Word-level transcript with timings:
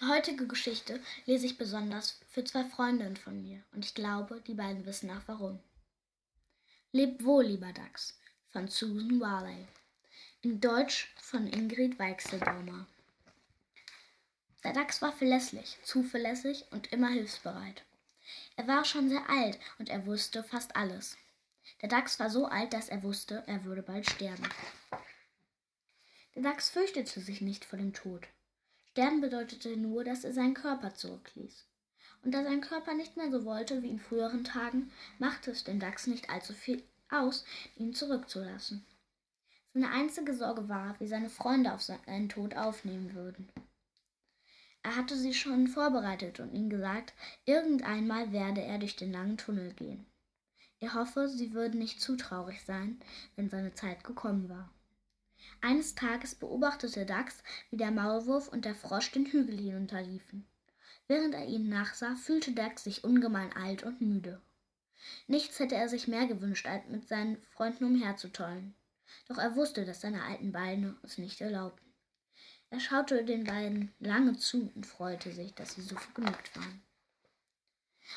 Die 0.00 0.06
heutige 0.06 0.46
Geschichte 0.46 1.00
lese 1.26 1.46
ich 1.46 1.58
besonders 1.58 2.20
für 2.30 2.44
zwei 2.44 2.62
Freundinnen 2.62 3.16
von 3.16 3.42
mir 3.42 3.64
und 3.72 3.84
ich 3.84 3.94
glaube, 3.94 4.40
die 4.46 4.54
beiden 4.54 4.86
wissen 4.86 5.10
auch 5.10 5.22
warum. 5.26 5.58
Leb 6.92 7.24
wohl, 7.24 7.46
lieber 7.46 7.72
Dachs 7.72 8.16
von 8.50 8.68
Susan 8.68 9.18
Warley. 9.18 9.66
In 10.42 10.60
Deutsch 10.60 11.12
von 11.20 11.48
Ingrid 11.48 11.98
Weichselbaumer. 11.98 12.86
Der 14.62 14.72
Dachs 14.72 15.02
war 15.02 15.12
verlässlich, 15.12 15.76
zuverlässig 15.82 16.66
und 16.70 16.92
immer 16.92 17.08
hilfsbereit. 17.08 17.82
Er 18.54 18.68
war 18.68 18.84
schon 18.84 19.08
sehr 19.08 19.28
alt 19.28 19.58
und 19.80 19.88
er 19.88 20.06
wusste 20.06 20.44
fast 20.44 20.76
alles. 20.76 21.16
Der 21.82 21.88
Dachs 21.88 22.20
war 22.20 22.30
so 22.30 22.46
alt, 22.46 22.72
dass 22.72 22.88
er 22.88 23.02
wusste, 23.02 23.42
er 23.48 23.64
würde 23.64 23.82
bald 23.82 24.08
sterben. 24.08 24.48
Der 26.36 26.42
Dachs 26.42 26.70
fürchtete 26.70 27.20
sich 27.20 27.40
nicht 27.40 27.64
vor 27.64 27.80
dem 27.80 27.92
Tod. 27.92 28.28
Sterben 28.98 29.20
bedeutete 29.20 29.76
nur, 29.76 30.02
dass 30.02 30.24
er 30.24 30.32
seinen 30.32 30.54
Körper 30.54 30.92
zurückließ. 30.92 31.68
Und 32.24 32.34
da 32.34 32.42
sein 32.42 32.60
Körper 32.60 32.94
nicht 32.94 33.16
mehr 33.16 33.30
so 33.30 33.44
wollte 33.44 33.80
wie 33.84 33.90
in 33.90 34.00
früheren 34.00 34.42
Tagen, 34.42 34.90
machte 35.20 35.52
es 35.52 35.62
dem 35.62 35.78
Dachs 35.78 36.08
nicht 36.08 36.30
allzu 36.30 36.52
viel 36.52 36.82
aus, 37.08 37.44
ihn 37.76 37.94
zurückzulassen. 37.94 38.84
Seine 39.72 39.92
einzige 39.92 40.34
Sorge 40.34 40.68
war, 40.68 40.98
wie 40.98 41.06
seine 41.06 41.30
Freunde 41.30 41.74
auf 41.74 41.80
seinen 41.80 42.28
Tod 42.28 42.56
aufnehmen 42.56 43.14
würden. 43.14 43.48
Er 44.82 44.96
hatte 44.96 45.16
sie 45.16 45.32
schon 45.32 45.68
vorbereitet 45.68 46.40
und 46.40 46.52
ihnen 46.52 46.68
gesagt, 46.68 47.14
irgendeinmal 47.44 48.32
werde 48.32 48.62
er 48.62 48.80
durch 48.80 48.96
den 48.96 49.12
langen 49.12 49.36
Tunnel 49.36 49.74
gehen. 49.74 50.06
Er 50.80 50.94
hoffe, 50.94 51.28
sie 51.28 51.54
würden 51.54 51.78
nicht 51.78 52.00
zu 52.00 52.16
traurig 52.16 52.62
sein, 52.62 53.00
wenn 53.36 53.48
seine 53.48 53.72
Zeit 53.74 54.02
gekommen 54.02 54.48
war. 54.48 54.72
Eines 55.60 55.94
Tages 55.94 56.34
beobachtete 56.34 57.06
Dachs, 57.06 57.42
wie 57.70 57.76
der 57.76 57.90
Maulwurf 57.90 58.48
und 58.48 58.64
der 58.64 58.74
Frosch 58.74 59.10
den 59.12 59.26
Hügel 59.26 59.58
hinunterliefen. 59.58 60.46
Während 61.06 61.34
er 61.34 61.46
ihnen 61.46 61.68
nachsah, 61.68 62.16
fühlte 62.16 62.52
Dachs 62.52 62.84
sich 62.84 63.04
ungemein 63.04 63.52
alt 63.54 63.82
und 63.82 64.00
müde. 64.00 64.40
Nichts 65.26 65.58
hätte 65.58 65.74
er 65.74 65.88
sich 65.88 66.08
mehr 66.08 66.26
gewünscht, 66.26 66.66
als 66.66 66.86
mit 66.88 67.08
seinen 67.08 67.42
Freunden 67.50 67.84
umherzutollen. 67.84 68.74
Doch 69.28 69.38
er 69.38 69.56
wusste, 69.56 69.84
dass 69.84 70.00
seine 70.00 70.22
alten 70.24 70.52
Beine 70.52 70.96
es 71.02 71.18
nicht 71.18 71.40
erlaubten. 71.40 71.88
Er 72.70 72.80
schaute 72.80 73.24
den 73.24 73.44
beiden 73.44 73.94
lange 73.98 74.36
zu 74.36 74.70
und 74.74 74.86
freute 74.86 75.32
sich, 75.32 75.54
dass 75.54 75.74
sie 75.74 75.82
so 75.82 75.96
vergnügt 75.96 76.54
waren. 76.54 76.82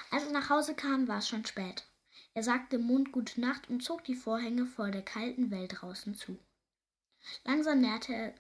Als 0.10 0.26
er 0.26 0.32
nach 0.32 0.50
Hause 0.50 0.76
kam, 0.76 1.08
war 1.08 1.20
es 1.20 1.28
schon 1.30 1.46
spät. 1.46 1.86
Er 2.34 2.44
sagte 2.44 2.78
dem 2.78 2.88
Mond 2.88 3.12
gute 3.12 3.40
Nacht 3.40 3.70
und 3.70 3.82
zog 3.82 4.04
die 4.04 4.16
Vorhänge 4.16 4.66
vor 4.66 4.92
der 4.92 5.04
kalten 5.04 5.52
Welt 5.52 5.82
draußen 5.82 6.16
zu. 6.16 6.38
Langsam 7.44 7.82
näherte 7.82 8.14
er 8.14 8.36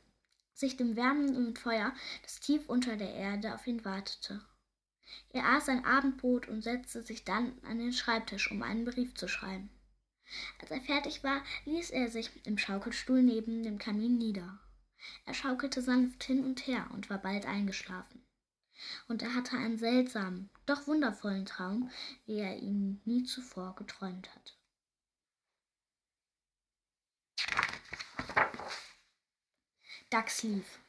sich 0.54 0.78
dem 0.78 0.96
wärmenden 0.96 1.56
Feuer, 1.56 1.94
das 2.24 2.40
tief 2.40 2.70
unter 2.70 2.96
der 2.96 3.14
Erde 3.14 3.54
auf 3.54 3.66
ihn 3.68 3.84
wartete. 3.84 4.42
Er 5.30 5.46
aß 5.46 5.66
sein 5.66 5.86
Abendbrot 5.86 6.48
und 6.48 6.62
setzte 6.62 7.02
sich 7.04 7.26
dann 7.26 7.54
an 7.64 7.80
den 7.80 7.94
Schreibtisch, 7.94 8.52
um 8.52 8.62
einen 8.62 8.86
Brief 8.86 9.16
zu 9.16 9.28
schreiben. 9.28 9.70
Als 10.60 10.72
er 10.72 10.82
fertig 10.82 11.24
war, 11.24 11.44
ließ 11.66 11.90
er 11.90 12.10
sich 12.10 12.46
im 12.46 12.58
Schaukelstuhl 12.58 13.22
neben 13.22 13.64
dem 13.64 13.78
Kamin 13.78 14.18
nieder. 14.18 14.60
Er 15.26 15.34
schaukelte 15.34 15.82
sanft 15.82 16.24
hin 16.24 16.46
und 16.46 16.66
her 16.68 16.90
und 16.94 17.10
war 17.10 17.18
bald 17.18 17.46
eingeschlafen. 17.46 18.24
Und 19.08 19.22
er 19.22 19.36
hatte 19.36 19.58
einen 19.58 19.78
seltsamen, 19.78 20.50
doch 20.66 20.88
wundervollen 20.88 21.46
Traum, 21.46 21.92
wie 22.26 22.40
er 22.40 22.58
ihn 22.58 23.02
nie 23.06 23.24
zuvor 23.24 23.76
geträumt 23.76 24.34
hatte. 24.34 24.54
Dax 30.12 30.44
lief. 30.44 30.80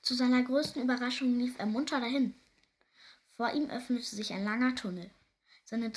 Zu 0.00 0.14
seiner 0.14 0.42
größten 0.42 0.82
Überraschung 0.82 1.38
lief 1.38 1.58
er 1.58 1.66
munter 1.66 2.00
dahin. 2.00 2.34
Vor 3.36 3.52
ihm 3.52 3.68
öffnete 3.68 4.16
sich 4.16 4.32
ein 4.32 4.44
langer 4.44 4.74
Tunnel. 4.74 5.10
Seine, 5.66 5.92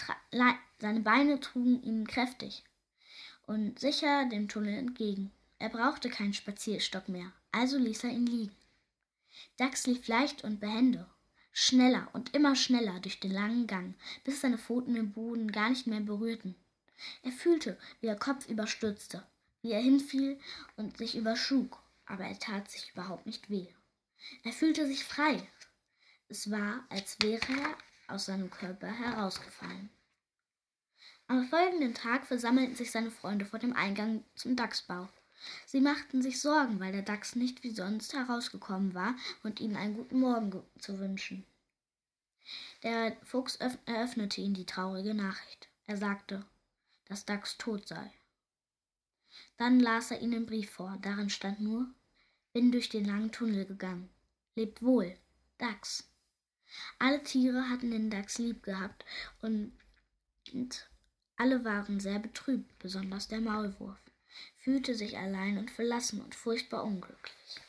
seine 0.80 1.00
Beine 1.00 1.40
trugen 1.40 1.82
ihn 1.84 2.06
kräftig 2.06 2.66
und 3.48 3.80
sicher 3.80 4.26
dem 4.26 4.50
Tunnel 4.50 4.78
entgegen. 4.78 5.32
Er 5.58 5.70
brauchte 5.70 6.10
keinen 6.10 6.34
Spazierstock 6.34 7.08
mehr, 7.08 7.32
also 7.54 7.78
ließ 7.78 8.04
er 8.04 8.10
ihn 8.10 8.28
liegen. 8.28 8.56
Dax 9.56 9.88
lief 9.88 10.10
leicht 10.10 10.44
und 10.44 10.60
behende, 10.60 11.08
schneller 11.54 12.10
und 12.12 12.36
immer 12.36 12.58
schneller 12.58 13.00
durch 13.00 13.22
den 13.22 13.32
langen 13.32 13.68
Gang, 13.68 13.96
bis 14.26 14.42
seine 14.42 14.58
Pfoten 14.58 14.96
den 14.96 15.14
Boden 15.14 15.50
gar 15.50 15.70
nicht 15.70 15.88
mehr 15.88 16.02
berührten. 16.02 16.56
Er 17.24 17.32
fühlte, 17.32 17.78
wie 18.02 18.08
er 18.08 18.20
Kopf 18.20 18.50
überstürzte, 18.50 19.26
wie 19.62 19.72
er 19.72 19.82
hinfiel 19.82 20.38
und 20.76 20.98
sich 20.98 21.16
überschlug 21.16 21.85
aber 22.06 22.26
er 22.26 22.40
tat 22.40 22.70
sich 22.70 22.92
überhaupt 22.92 23.26
nicht 23.26 23.50
weh. 23.50 23.68
Er 24.44 24.54
fühlte 24.54 24.86
sich 24.88 25.04
frei. 25.04 25.48
Es 26.28 26.50
war, 26.50 26.84
als 26.90 27.18
wäre 27.22 27.42
er 27.48 27.78
aus 28.14 28.26
seinem 28.26 28.50
Körper 28.50 28.88
herausgefallen. 28.88 29.90
Am 31.28 31.48
folgenden 31.48 31.94
Tag 31.94 32.28
versammelten 32.28 32.76
sich 32.76 32.92
seine 32.92 33.12
Freunde 33.12 33.46
vor 33.46 33.60
dem 33.60 33.74
Eingang 33.74 34.24
zum 34.36 34.56
Dachsbau. 34.56 35.10
Sie 35.66 35.82
machten 35.82 36.22
sich 36.22 36.40
Sorgen, 36.40 36.80
weil 36.80 36.92
der 36.92 37.02
Dachs 37.02 37.36
nicht 37.36 37.64
wie 37.64 37.72
sonst 37.72 38.14
herausgekommen 38.14 38.94
war 38.94 39.16
und 39.44 39.60
ihnen 39.60 39.76
einen 39.76 39.96
guten 39.96 40.20
Morgen 40.20 40.64
zu 40.80 41.00
wünschen. 41.00 41.46
Der 42.84 43.18
Fuchs 43.24 43.56
eröffnete 43.56 44.42
ihnen 44.42 44.54
die 44.54 44.66
traurige 44.66 45.14
Nachricht. 45.14 45.68
Er 45.88 45.98
sagte, 45.98 46.46
dass 47.06 47.26
Dachs 47.26 47.58
tot 47.58 47.88
sei. 47.88 48.12
Dann 49.58 49.80
las 49.80 50.12
er 50.12 50.22
ihnen 50.22 50.32
den 50.32 50.46
Brief 50.46 50.70
vor. 50.70 50.98
Darin 51.02 51.30
stand 51.30 51.62
nur 51.62 51.88
Bin 52.54 52.72
durch 52.72 52.90
den 52.90 53.06
langen 53.06 53.32
Tunnel 53.32 53.66
gegangen. 53.66 54.10
Lebt 54.56 54.82
wohl. 54.82 55.18
Dachs. 55.58 56.10
Alle 57.00 57.24
Tiere 57.24 57.70
hatten 57.70 57.92
den 57.92 58.10
Dachs 58.10 58.38
lieb 58.38 58.64
gehabt 58.64 59.06
und, 59.42 59.72
und 60.54 60.90
alle 61.38 61.64
waren 61.64 62.00
sehr 62.00 62.20
betrübt, 62.20 62.78
besonders 62.80 63.28
der 63.28 63.42
Maulwurf, 63.42 64.00
fühlte 64.58 64.96
sich 64.96 65.18
allein 65.18 65.58
und 65.58 65.72
verlassen 65.72 66.22
und 66.22 66.36
furchtbar 66.36 66.84
unglücklich. 66.84 67.62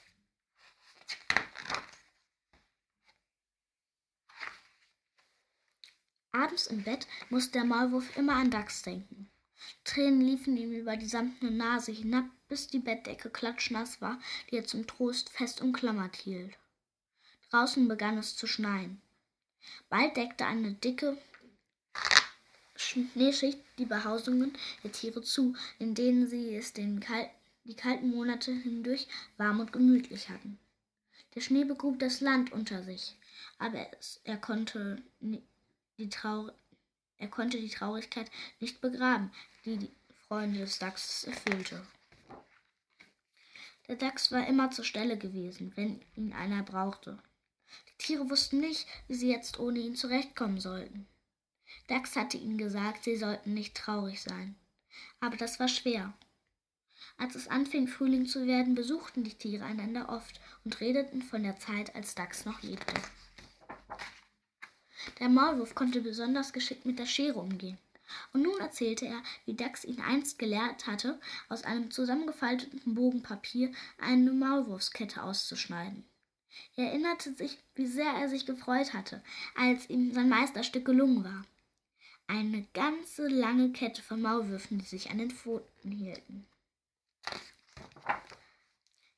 Abends 6.33 6.67
im 6.67 6.83
Bett 6.83 7.07
musste 7.31 7.53
der 7.53 7.65
Maulwurf 7.65 8.17
immer 8.17 8.35
an 8.35 8.51
Dachs 8.51 8.83
denken. 8.83 9.31
Tränen 9.85 10.21
liefen 10.21 10.57
ihm 10.57 10.73
über 10.73 10.97
die 10.97 11.09
samtene 11.09 11.51
Nase 11.51 11.93
hinab, 11.93 12.25
bis 12.49 12.69
die 12.69 12.79
Bettdecke 12.79 13.31
klatschnass 13.31 14.01
war, 14.01 14.21
die 14.51 14.57
er 14.57 14.65
zum 14.65 14.87
Trost 14.87 15.31
fest 15.31 15.61
umklammert 15.61 16.17
hielt. 16.17 16.57
Draußen 17.51 17.89
begann 17.89 18.19
es 18.19 18.37
zu 18.37 18.47
schneien. 18.47 19.01
Bald 19.89 20.17
deckte 20.17 20.47
eine 20.47 20.73
dicke 20.75 21.19
Schneeschicht 22.77 23.59
die 23.79 23.87
Behausungen 23.87 24.53
der 24.85 24.93
Tiere 24.93 25.23
zu, 25.23 25.55
in 25.79 25.95
denen 25.95 26.29
sie 26.29 26.55
es 26.55 26.73
den 26.73 27.01
Kal 27.01 27.31
die 27.65 27.75
kalten 27.75 28.11
Monate 28.11 28.53
hindurch 28.53 29.09
warm 29.39 29.59
und 29.59 29.73
gemütlich 29.73 30.29
hatten. 30.29 30.59
Der 31.35 31.41
Schnee 31.41 31.65
begrub 31.65 31.99
das 31.99 32.21
Land 32.21 32.53
unter 32.53 32.85
sich, 32.85 33.17
aber 33.59 33.87
es, 33.99 34.21
er 34.23 34.37
konnte 34.37 35.03
die 35.99 36.09
Trauer 36.09 36.55
er 37.19 37.29
konnte 37.29 37.59
die 37.61 37.69
Traurigkeit 37.69 38.31
nicht 38.61 38.81
begraben, 38.81 39.31
die 39.65 39.79
die 39.79 39.91
Freunde 40.29 40.61
des 40.61 40.79
Dachses 40.79 41.25
erfüllte. 41.25 41.87
Der 43.89 43.97
Dachs 43.97 44.33
war 44.33 44.47
immer 44.47 44.71
zur 44.71 44.85
Stelle 44.85 45.17
gewesen, 45.17 45.73
wenn 45.77 46.01
ihn 46.17 46.33
einer 46.33 46.63
brauchte. 46.63 47.19
Die 47.89 47.99
Tiere 47.99 48.29
wussten 48.29 48.61
nicht, 48.61 48.87
wie 49.07 49.15
sie 49.15 49.31
jetzt 49.31 49.61
ohne 49.61 49.79
ihn 49.79 49.95
zurechtkommen 49.95 50.61
sollten. 50.61 51.07
Dachs 51.89 52.17
hatte 52.17 52.37
ihnen 52.37 52.59
gesagt, 52.59 53.05
sie 53.05 53.17
sollten 53.17 53.55
nicht 53.55 53.77
traurig 53.77 54.21
sein. 54.21 54.57
Aber 55.21 55.37
das 55.37 55.61
war 55.61 55.69
schwer. 55.69 56.13
Als 57.19 57.35
es 57.35 57.49
anfing, 57.49 57.87
Frühling 57.87 58.27
zu 58.27 58.47
werden, 58.47 58.75
besuchten 58.75 59.25
die 59.25 59.35
Tiere 59.35 59.65
einander 59.65 60.09
oft 60.09 60.41
und 60.65 60.81
redeten 60.81 61.23
von 61.23 61.43
der 61.43 61.59
Zeit, 61.59 61.95
als 61.95 62.15
Dachs 62.15 62.45
noch 62.45 62.63
lebte. 62.63 62.95
Der 65.19 65.29
Maulwurf 65.29 65.75
konnte 65.75 66.01
besonders 66.01 66.53
geschickt 66.53 66.85
mit 66.85 66.99
der 66.99 67.07
Schere 67.07 67.39
umgehen. 67.39 67.79
Und 68.33 68.43
nun 68.43 68.61
erzählte 68.61 69.07
er, 69.07 69.23
wie 69.47 69.55
Dax 69.55 69.85
ihn 69.85 70.01
einst 70.01 70.39
gelehrt 70.39 70.87
hatte, 70.87 71.21
aus 71.49 71.65
einem 71.65 71.91
zusammengefalteten 71.91 72.95
Bogen 72.95 73.23
Papier 73.23 73.73
eine 73.99 74.31
Maulwurfskette 74.31 75.23
auszuschneiden. 75.23 76.05
Er 76.77 76.87
erinnerte 76.87 77.35
sich, 77.35 77.59
wie 77.75 77.87
sehr 77.87 78.13
er 78.13 78.29
sich 78.29 78.47
gefreut 78.47 78.95
hatte, 78.95 79.23
als 79.57 79.91
ihm 79.91 80.13
sein 80.13 80.29
Meisterstück 80.29 80.85
gelungen 80.85 81.25
war. 81.25 81.45
Eine 82.29 82.67
ganze 82.75 83.29
lange 83.29 83.73
Kette 83.73 84.03
von 84.03 84.21
Maulwürfen, 84.21 84.79
die 84.79 84.85
sich 84.85 85.11
an 85.11 85.19
den 85.19 85.31
Pfoten 85.31 85.91
hielten. 85.91 86.47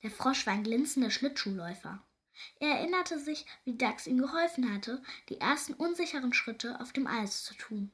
Der 0.02 0.10
Frosch 0.10 0.46
war 0.46 0.54
ein 0.54 0.64
glänzender 0.64 1.10
Schlittschuhläufer. 1.10 2.02
Er 2.60 2.76
erinnerte 2.78 3.18
sich, 3.18 3.46
wie 3.64 3.76
Dax 3.76 4.06
ihm 4.06 4.18
geholfen 4.18 4.72
hatte, 4.72 5.02
die 5.28 5.40
ersten 5.40 5.74
unsicheren 5.74 6.32
Schritte 6.32 6.80
auf 6.80 6.92
dem 6.92 7.06
Eis 7.06 7.44
zu 7.44 7.54
tun. 7.54 7.90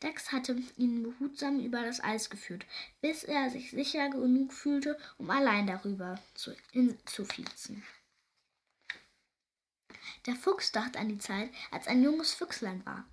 Dax 0.00 0.32
hatte 0.32 0.56
ihn 0.76 1.02
behutsam 1.02 1.60
über 1.60 1.82
das 1.82 2.02
Eis 2.02 2.30
geführt, 2.30 2.64
bis 3.00 3.24
er 3.24 3.50
sich 3.50 3.70
sicher 3.70 4.08
genug 4.08 4.52
fühlte, 4.52 4.98
um 5.18 5.30
allein 5.30 5.66
darüber 5.66 6.20
zu, 6.34 6.54
hinzufließen. 6.72 7.82
Der 10.26 10.36
Fuchs 10.36 10.72
dachte 10.72 10.98
an 10.98 11.08
die 11.08 11.18
Zeit, 11.18 11.50
als 11.70 11.86
ein 11.86 12.02
junges 12.02 12.32
Füchslein 12.32 12.84
war 12.86 13.04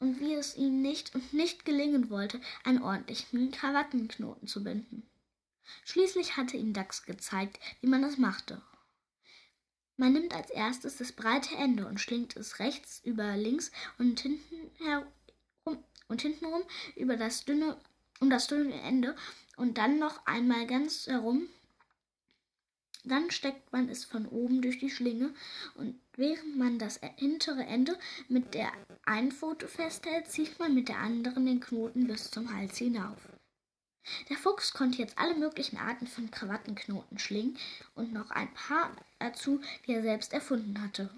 und 0.00 0.20
wie 0.20 0.34
es 0.34 0.56
ihm 0.56 0.82
nicht 0.82 1.14
und 1.14 1.32
nicht 1.32 1.64
gelingen 1.64 2.10
wollte, 2.10 2.40
einen 2.64 2.82
ordentlichen 2.82 3.52
Krawattenknoten 3.52 4.48
zu 4.48 4.64
binden. 4.64 5.08
Schließlich 5.84 6.36
hatte 6.36 6.56
ihm 6.56 6.72
Dachs 6.72 7.04
gezeigt, 7.04 7.60
wie 7.80 7.86
man 7.86 8.02
das 8.02 8.18
machte. 8.18 8.60
Man 9.96 10.14
nimmt 10.14 10.34
als 10.34 10.50
erstes 10.50 10.96
das 10.96 11.12
breite 11.12 11.54
Ende 11.56 11.86
und 11.86 12.00
schlingt 12.00 12.36
es 12.36 12.58
rechts 12.58 13.00
über 13.04 13.36
links 13.36 13.70
und 13.98 14.20
hinten 14.20 14.70
herum 14.78 15.84
und 16.08 16.22
hintenrum 16.22 16.62
über 16.96 17.16
das 17.16 17.44
dünne 17.44 17.76
um 18.22 18.30
das 18.30 18.46
dünne 18.46 18.80
Ende 18.82 19.16
und 19.56 19.78
dann 19.78 19.98
noch 19.98 20.24
einmal 20.26 20.66
ganz 20.66 21.06
herum. 21.08 21.48
Dann 23.04 23.32
steckt 23.32 23.72
man 23.72 23.88
es 23.88 24.04
von 24.04 24.26
oben 24.26 24.62
durch 24.62 24.78
die 24.78 24.90
Schlinge 24.90 25.34
und 25.74 25.98
während 26.16 26.56
man 26.56 26.78
das 26.78 27.00
hintere 27.16 27.64
Ende 27.64 27.98
mit 28.28 28.54
der 28.54 28.70
einen 29.04 29.32
Pfote 29.32 29.66
festhält, 29.66 30.28
zieht 30.28 30.58
man 30.60 30.72
mit 30.72 30.88
der 30.88 30.98
anderen 30.98 31.46
den 31.46 31.58
Knoten 31.58 32.06
bis 32.06 32.30
zum 32.30 32.54
Hals 32.54 32.78
hinauf. 32.78 33.18
Der 34.28 34.36
Fuchs 34.36 34.72
konnte 34.72 34.98
jetzt 34.98 35.18
alle 35.18 35.34
möglichen 35.34 35.76
Arten 35.76 36.06
von 36.06 36.30
Krawattenknoten 36.30 37.18
schlingen 37.18 37.58
und 37.94 38.12
noch 38.12 38.30
ein 38.30 38.52
paar 38.54 38.90
dazu, 39.18 39.60
die 39.86 39.92
er 39.92 40.02
selbst 40.02 40.32
erfunden 40.32 40.82
hatte. 40.82 41.10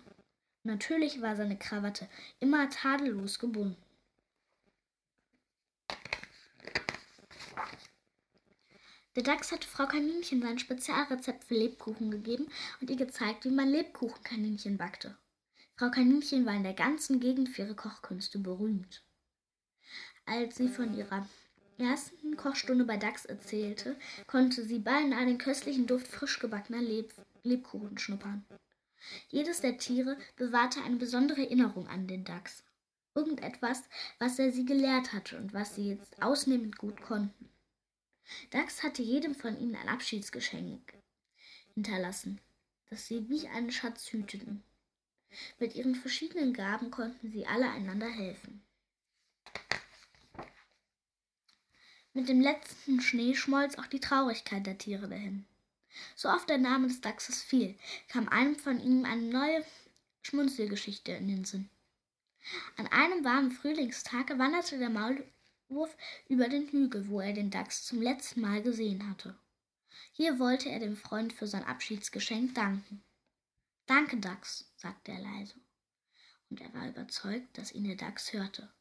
Natürlich 0.64 1.20
war 1.20 1.36
seine 1.36 1.58
Krawatte 1.58 2.08
immer 2.40 2.68
tadellos 2.70 3.38
gebunden. 3.38 3.76
Der 9.16 9.22
Dachs 9.22 9.52
hatte 9.52 9.68
Frau 9.68 9.86
Kaninchen 9.86 10.42
sein 10.42 10.58
Spezialrezept 10.58 11.44
für 11.44 11.54
Lebkuchen 11.54 12.10
gegeben 12.10 12.48
und 12.80 12.90
ihr 12.90 12.96
gezeigt, 12.96 13.44
wie 13.44 13.50
man 13.50 13.68
Lebkuchenkaninchen 13.68 14.76
backte. 14.76 15.16
Frau 15.76 15.90
Kaninchen 15.90 16.46
war 16.46 16.54
in 16.54 16.64
der 16.64 16.74
ganzen 16.74 17.20
Gegend 17.20 17.48
für 17.48 17.62
ihre 17.62 17.76
Kochkünste 17.76 18.38
berühmt. 18.38 19.04
Als 20.26 20.56
sie 20.56 20.68
von 20.68 20.96
ihrer 20.96 21.28
ersten 21.78 22.36
Kochstunde 22.36 22.84
bei 22.84 22.96
Dachs 22.96 23.24
erzählte, 23.24 23.96
konnte 24.26 24.64
sie 24.64 24.78
beinahe 24.78 25.26
den 25.26 25.38
köstlichen 25.38 25.86
Duft 25.86 26.08
frisch 26.08 26.38
gebackener 26.38 26.80
Leb 26.82 27.12
Lebkuchen 27.42 27.98
schnuppern. 27.98 28.44
Jedes 29.28 29.60
der 29.60 29.76
Tiere 29.78 30.16
bewahrte 30.36 30.82
eine 30.82 30.96
besondere 30.96 31.42
Erinnerung 31.42 31.88
an 31.88 32.06
den 32.06 32.24
Dachs. 32.24 32.64
Irgendetwas, 33.14 33.82
was 34.18 34.38
er 34.38 34.50
sie 34.50 34.64
gelehrt 34.64 35.12
hatte 35.12 35.36
und 35.36 35.52
was 35.52 35.74
sie 35.74 35.90
jetzt 35.90 36.22
ausnehmend 36.22 36.78
gut 36.78 37.00
konnten. 37.02 37.48
Dachs 38.50 38.82
hatte 38.82 39.02
jedem 39.02 39.34
von 39.34 39.58
ihnen 39.60 39.76
ein 39.76 39.88
Abschiedsgeschenk 39.88 40.94
hinterlassen, 41.74 42.40
das 42.88 43.06
sie 43.06 43.28
wie 43.28 43.46
einen 43.48 43.70
Schatz 43.70 44.10
hüteten. 44.12 44.62
Mit 45.58 45.74
ihren 45.74 45.94
verschiedenen 45.94 46.52
Gaben 46.52 46.90
konnten 46.90 47.30
sie 47.30 47.46
alle 47.46 47.68
einander 47.68 48.08
helfen. 48.08 48.62
Mit 52.16 52.28
dem 52.28 52.40
letzten 52.40 53.00
Schnee 53.00 53.34
schmolz 53.34 53.76
auch 53.76 53.86
die 53.86 53.98
Traurigkeit 53.98 54.64
der 54.66 54.78
Tiere 54.78 55.08
dahin. 55.08 55.46
So 56.14 56.28
oft 56.28 56.48
der 56.48 56.58
Name 56.58 56.86
des 56.86 57.00
Dachses 57.00 57.42
fiel, 57.42 57.76
kam 58.06 58.28
einem 58.28 58.54
von 58.54 58.78
ihnen 58.80 59.04
eine 59.04 59.22
neue 59.22 59.64
Schmunzelgeschichte 60.22 61.10
in 61.10 61.26
den 61.26 61.44
Sinn. 61.44 61.68
An 62.76 62.86
einem 62.86 63.24
warmen 63.24 63.50
Frühlingstag 63.50 64.38
wanderte 64.38 64.78
der 64.78 64.90
Maulwurf 64.90 65.96
über 66.28 66.48
den 66.48 66.68
Hügel, 66.68 67.08
wo 67.08 67.20
er 67.20 67.32
den 67.32 67.50
Dachs 67.50 67.84
zum 67.84 68.00
letzten 68.00 68.42
Mal 68.42 68.62
gesehen 68.62 69.10
hatte. 69.10 69.36
Hier 70.12 70.38
wollte 70.38 70.68
er 70.68 70.78
dem 70.78 70.96
Freund 70.96 71.32
für 71.32 71.48
sein 71.48 71.64
Abschiedsgeschenk 71.64 72.54
danken. 72.54 73.02
Danke, 73.86 74.18
Dachs, 74.18 74.72
sagte 74.76 75.10
er 75.10 75.20
leise. 75.20 75.56
Und 76.48 76.60
er 76.60 76.72
war 76.74 76.88
überzeugt, 76.88 77.58
dass 77.58 77.72
ihn 77.72 77.84
der 77.84 77.96
Dachs 77.96 78.32
hörte. 78.32 78.72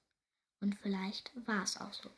Und 0.60 0.76
vielleicht 0.76 1.32
war 1.48 1.64
es 1.64 1.82
auch 1.82 1.94
so. 1.94 2.12